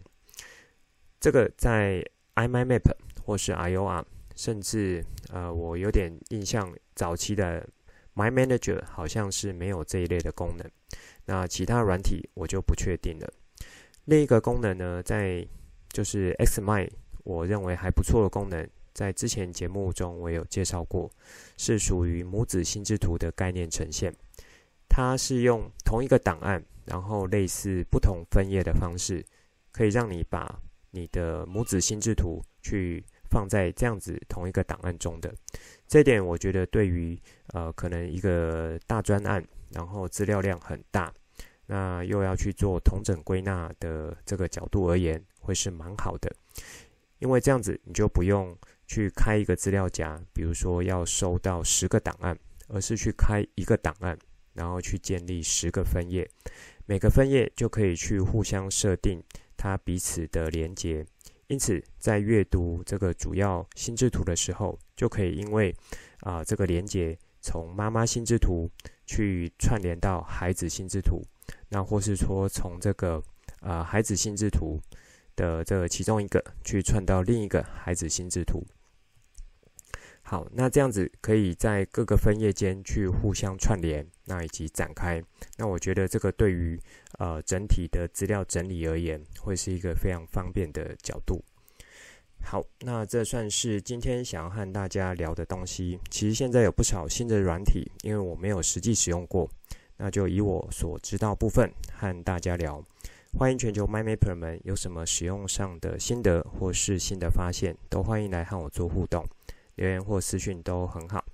[1.19, 2.05] 这个在
[2.35, 2.93] iMyMap
[3.25, 4.05] 或是 iOR，
[4.37, 5.03] 甚至
[5.33, 7.67] 呃，我有点印象，早期的
[8.15, 10.71] MyManager 好像是没有这一类的功能。
[11.25, 13.33] 那其他软体我就不确定了。
[14.05, 15.47] 另一个功能呢，在
[15.89, 16.91] 就是 Xmind，
[17.25, 21.11] 我认为还不错的功能，在之前节目中我有介绍过，
[21.57, 24.15] 是属于母子心智图的概念呈现。
[24.89, 29.25] 它是用同一个档案，然后类似不同分页的方式，
[29.73, 30.61] 可以让你把
[30.91, 35.35] 你的母子心智图去放在这样子同一个档案中的。
[35.87, 37.19] 这点我觉得对于
[37.49, 39.45] 呃可能一个大专案。
[39.73, 41.15] 然后资料量很大，
[41.67, 46.29] 那又要去做同整归纳的这个角度而言，会是蛮好的。
[47.21, 48.53] 因为这样子你就不用
[48.91, 52.37] 去开一个资料夹，比如说要收到十个档案，
[52.67, 54.19] 而是去开一个档案，
[54.55, 56.29] 然后去建立十个分页，
[56.87, 59.23] 每个分页就可以去互相设定
[59.57, 61.07] 它彼此的连接。
[61.47, 65.73] 因此，在阅读这个主要心智图的时候，就可以因为
[66.23, 68.69] 啊、这个连接从妈妈心智图。
[69.07, 71.21] 去串联到孩子心智图，
[71.69, 73.21] 那或是说从这个
[73.59, 74.81] 啊、孩子心智图
[75.35, 78.65] 的这其中一个去串到另一个孩子心智图。
[80.31, 85.21] 好，那这样子可以在各个分页间去互相串联，那以及展开。
[85.59, 86.81] 那我觉得这个对于
[87.19, 91.43] 呃整体的资料整理而言，会是一个非常方便的角度。
[92.45, 95.99] 好，那这算是今天想要和大家聊的东西。
[96.11, 99.51] 其实现在有不少新的软体，因为我没有实际使用过，
[99.97, 102.81] 那就以我所知道部分和大家聊。
[103.37, 109.25] 欢迎全球 MyMapper 们有什么使用上的心得或是新的发现，都欢迎来和我做互动，
[109.81, 111.25] 留言或私讯都很好。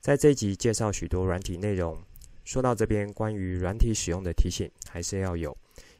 [0.00, 1.96] 在这一集介绍许多软体内容，
[2.44, 5.56] 说到这边，关于软体使用的提醒还是要有，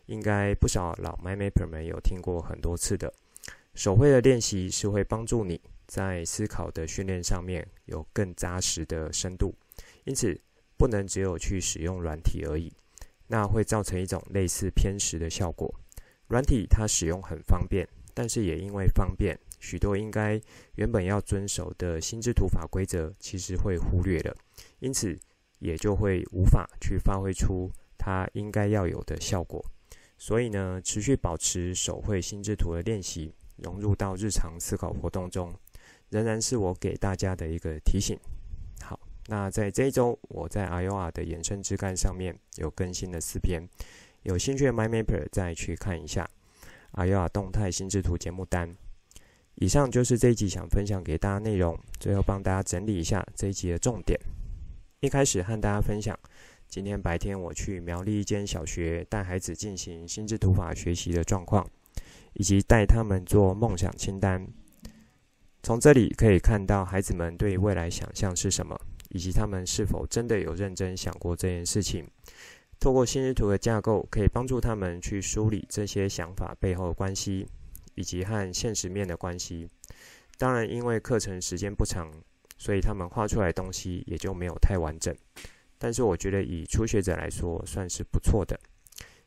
[0.07, 3.13] 应该不少老 MyMapper 们有听过很多次的。
[3.75, 9.55] 手绘的练习是会帮助你在思考的训练上面有更扎实的深度，
[10.03, 10.37] 因此
[10.77, 12.73] 不能只有去使用软体而已，
[13.29, 15.73] 那会造成一种类似偏食的效果。
[16.27, 20.41] 软体它使用很方便，但是也因为方便，许多应该
[20.75, 24.35] 原本要遵守的心智图法规则其实会忽略了，
[24.81, 25.17] 因此
[25.61, 29.65] 也就会无法去发挥出它应该要有的效果。
[30.19, 33.33] 所以呢，持续保持手绘心智图的练习。
[33.63, 35.55] 融入到日常思考活动中，
[36.09, 38.19] 仍然是我给大家的一个提醒。
[38.81, 43.63] 好，那在这一周，我在 iOR 的延伸枝干上面有更新了四篇，
[44.23, 46.27] 有兴趣的 MyMapper 再去看一下
[46.95, 48.75] iOR 动态心智图节目单。
[49.57, 54.19] 以上就是这一集想分享给大家内容，最后帮大家整理一下这一集的重点。
[55.01, 56.19] 一开始和大家分享，
[56.69, 61.67] 今天白天我去苗栗一间小学带孩子进行心智图法学习的状况。
[62.35, 64.47] 以及带他们做梦想清单，
[65.65, 72.07] 从这里可以看到孩子们对未来想象是什么，以及他们是否真的有认真想过这件事情。
[72.79, 77.45] 透过心智图的架构，可以帮助他们去梳理这些想法背后的关系，
[78.01, 79.69] 以及和现实面的关系。
[80.39, 82.11] 当然，因为课程时间不长，
[82.57, 85.15] 所以他们画出来的东西也就没有太完整。
[85.77, 88.59] 但是，我觉得以初学者来说，算是不错的。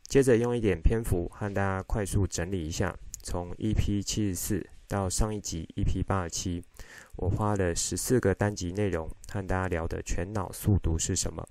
[0.07, 6.63] 接着用一点篇幅和大家快速整理一下，从 EP 七十四到上一集 EP 八十七，
[7.17, 11.47] 我花了十四个单集内容和大家聊的全脑速读是什么，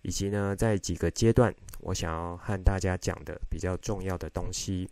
[0.00, 4.88] 以及呢，在几个阶段，我想要和大家讲的比较重要的东西，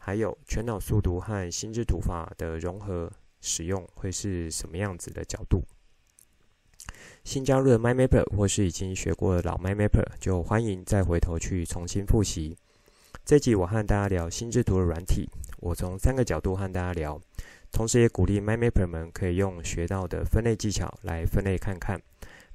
[0.00, 5.62] 还有全脑速读和心智图法的融合使用会是什么样子的角度。
[7.22, 12.56] 新加入的 MindMapper 或是已经学过的老 MindMapper，就欢迎再回头去重新复习。
[13.24, 15.28] 这集我和大家聊心智图的软体，
[15.58, 17.20] 我从三个角度和大家聊，
[17.70, 22.00] 同时也鼓励 MindMapper 们可以用学到的分类技巧来分类看看。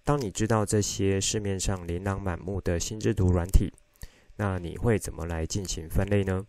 [0.04, 3.72] 当你知道这些市面上琳琅满目的心智图软体，
[4.38, 6.46] 那你会怎么来进行分类呢？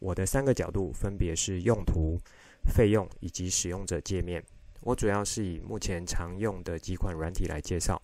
[0.00, 2.18] 我的三个角度分别是用途、
[2.64, 4.42] 费用以及使用者界面。
[4.80, 8.00] 我主要是以目前常用的几款软体来介绍，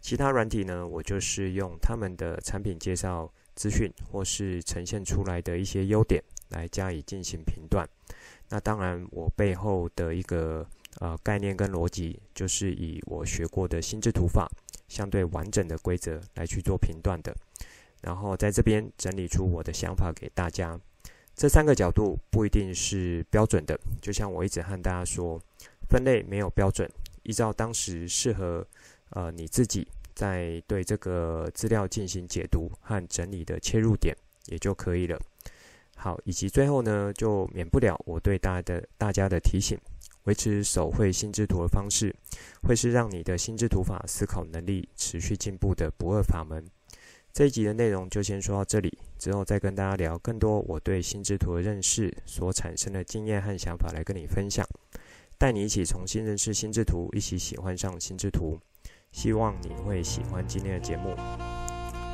[0.00, 7.88] 其他软体呢，我就是用他们的产品介绍资讯或是呈现出来的一些优点来加以进行评断。
[8.48, 10.66] 那当然，我背后的一个。
[11.00, 14.48] 呃，概念跟逻辑就是以我学过的心智图法
[14.86, 17.34] 相对完整的规则来去做评断的，
[18.00, 20.78] 然后在这边整理出我的想法给大家。
[21.36, 25.40] 这三个角度不一定是标准的，就像我一直和大家说，
[25.88, 26.88] 分类没有标准，
[27.24, 28.66] 依照当时适合
[29.10, 34.16] 呃你自己在对这个资料进行解读和整理的切入点
[34.46, 35.20] 也就可以了。
[35.96, 39.78] 好，以及最后呢，就免不了我对大家的大家的提醒。
[40.24, 42.14] 维持手绘心智图的方式，
[42.62, 46.64] 会是让你的心智图法思考能力持续进步的不二法门。
[47.34, 54.64] 这一集的内容就先说到这里，之后再跟大家聊更多我对心智图的认识所产生的经验和想法来跟你分享，
[55.36, 58.56] 带你一起重新认识心智图，一起喜欢上心智图。
[59.10, 61.12] 希望你会喜欢今天的节目。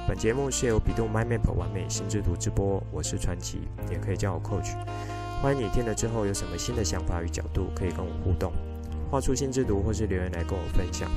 [0.08, 3.58] 本节目是由 bEDU MindMap 完美心智图直播，我是传奇，
[3.90, 4.74] 也可以叫我 Coach。
[5.42, 8.50] 欢迎你听了之后有什么新的想法与角度，可以跟我互动，
[9.10, 11.10] 画出心智图或是留言来跟我分享。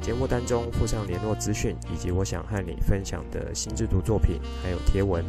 [0.00, 5.24] 节目当中附上联络资讯，以及我想和你分享的心智图作品，还有贴文。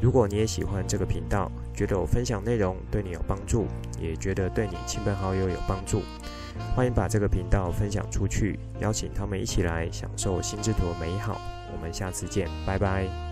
[0.00, 3.66] 如果你也喜欢这个频道，觉得我分享内容对你有帮助，
[4.00, 6.02] 也觉得对你亲朋好友有帮助，
[6.74, 11.40] 欢迎把这个频道分享出去，邀请他们一起来享受新制图的美好。
[11.72, 13.25] 我们下次见，拜拜。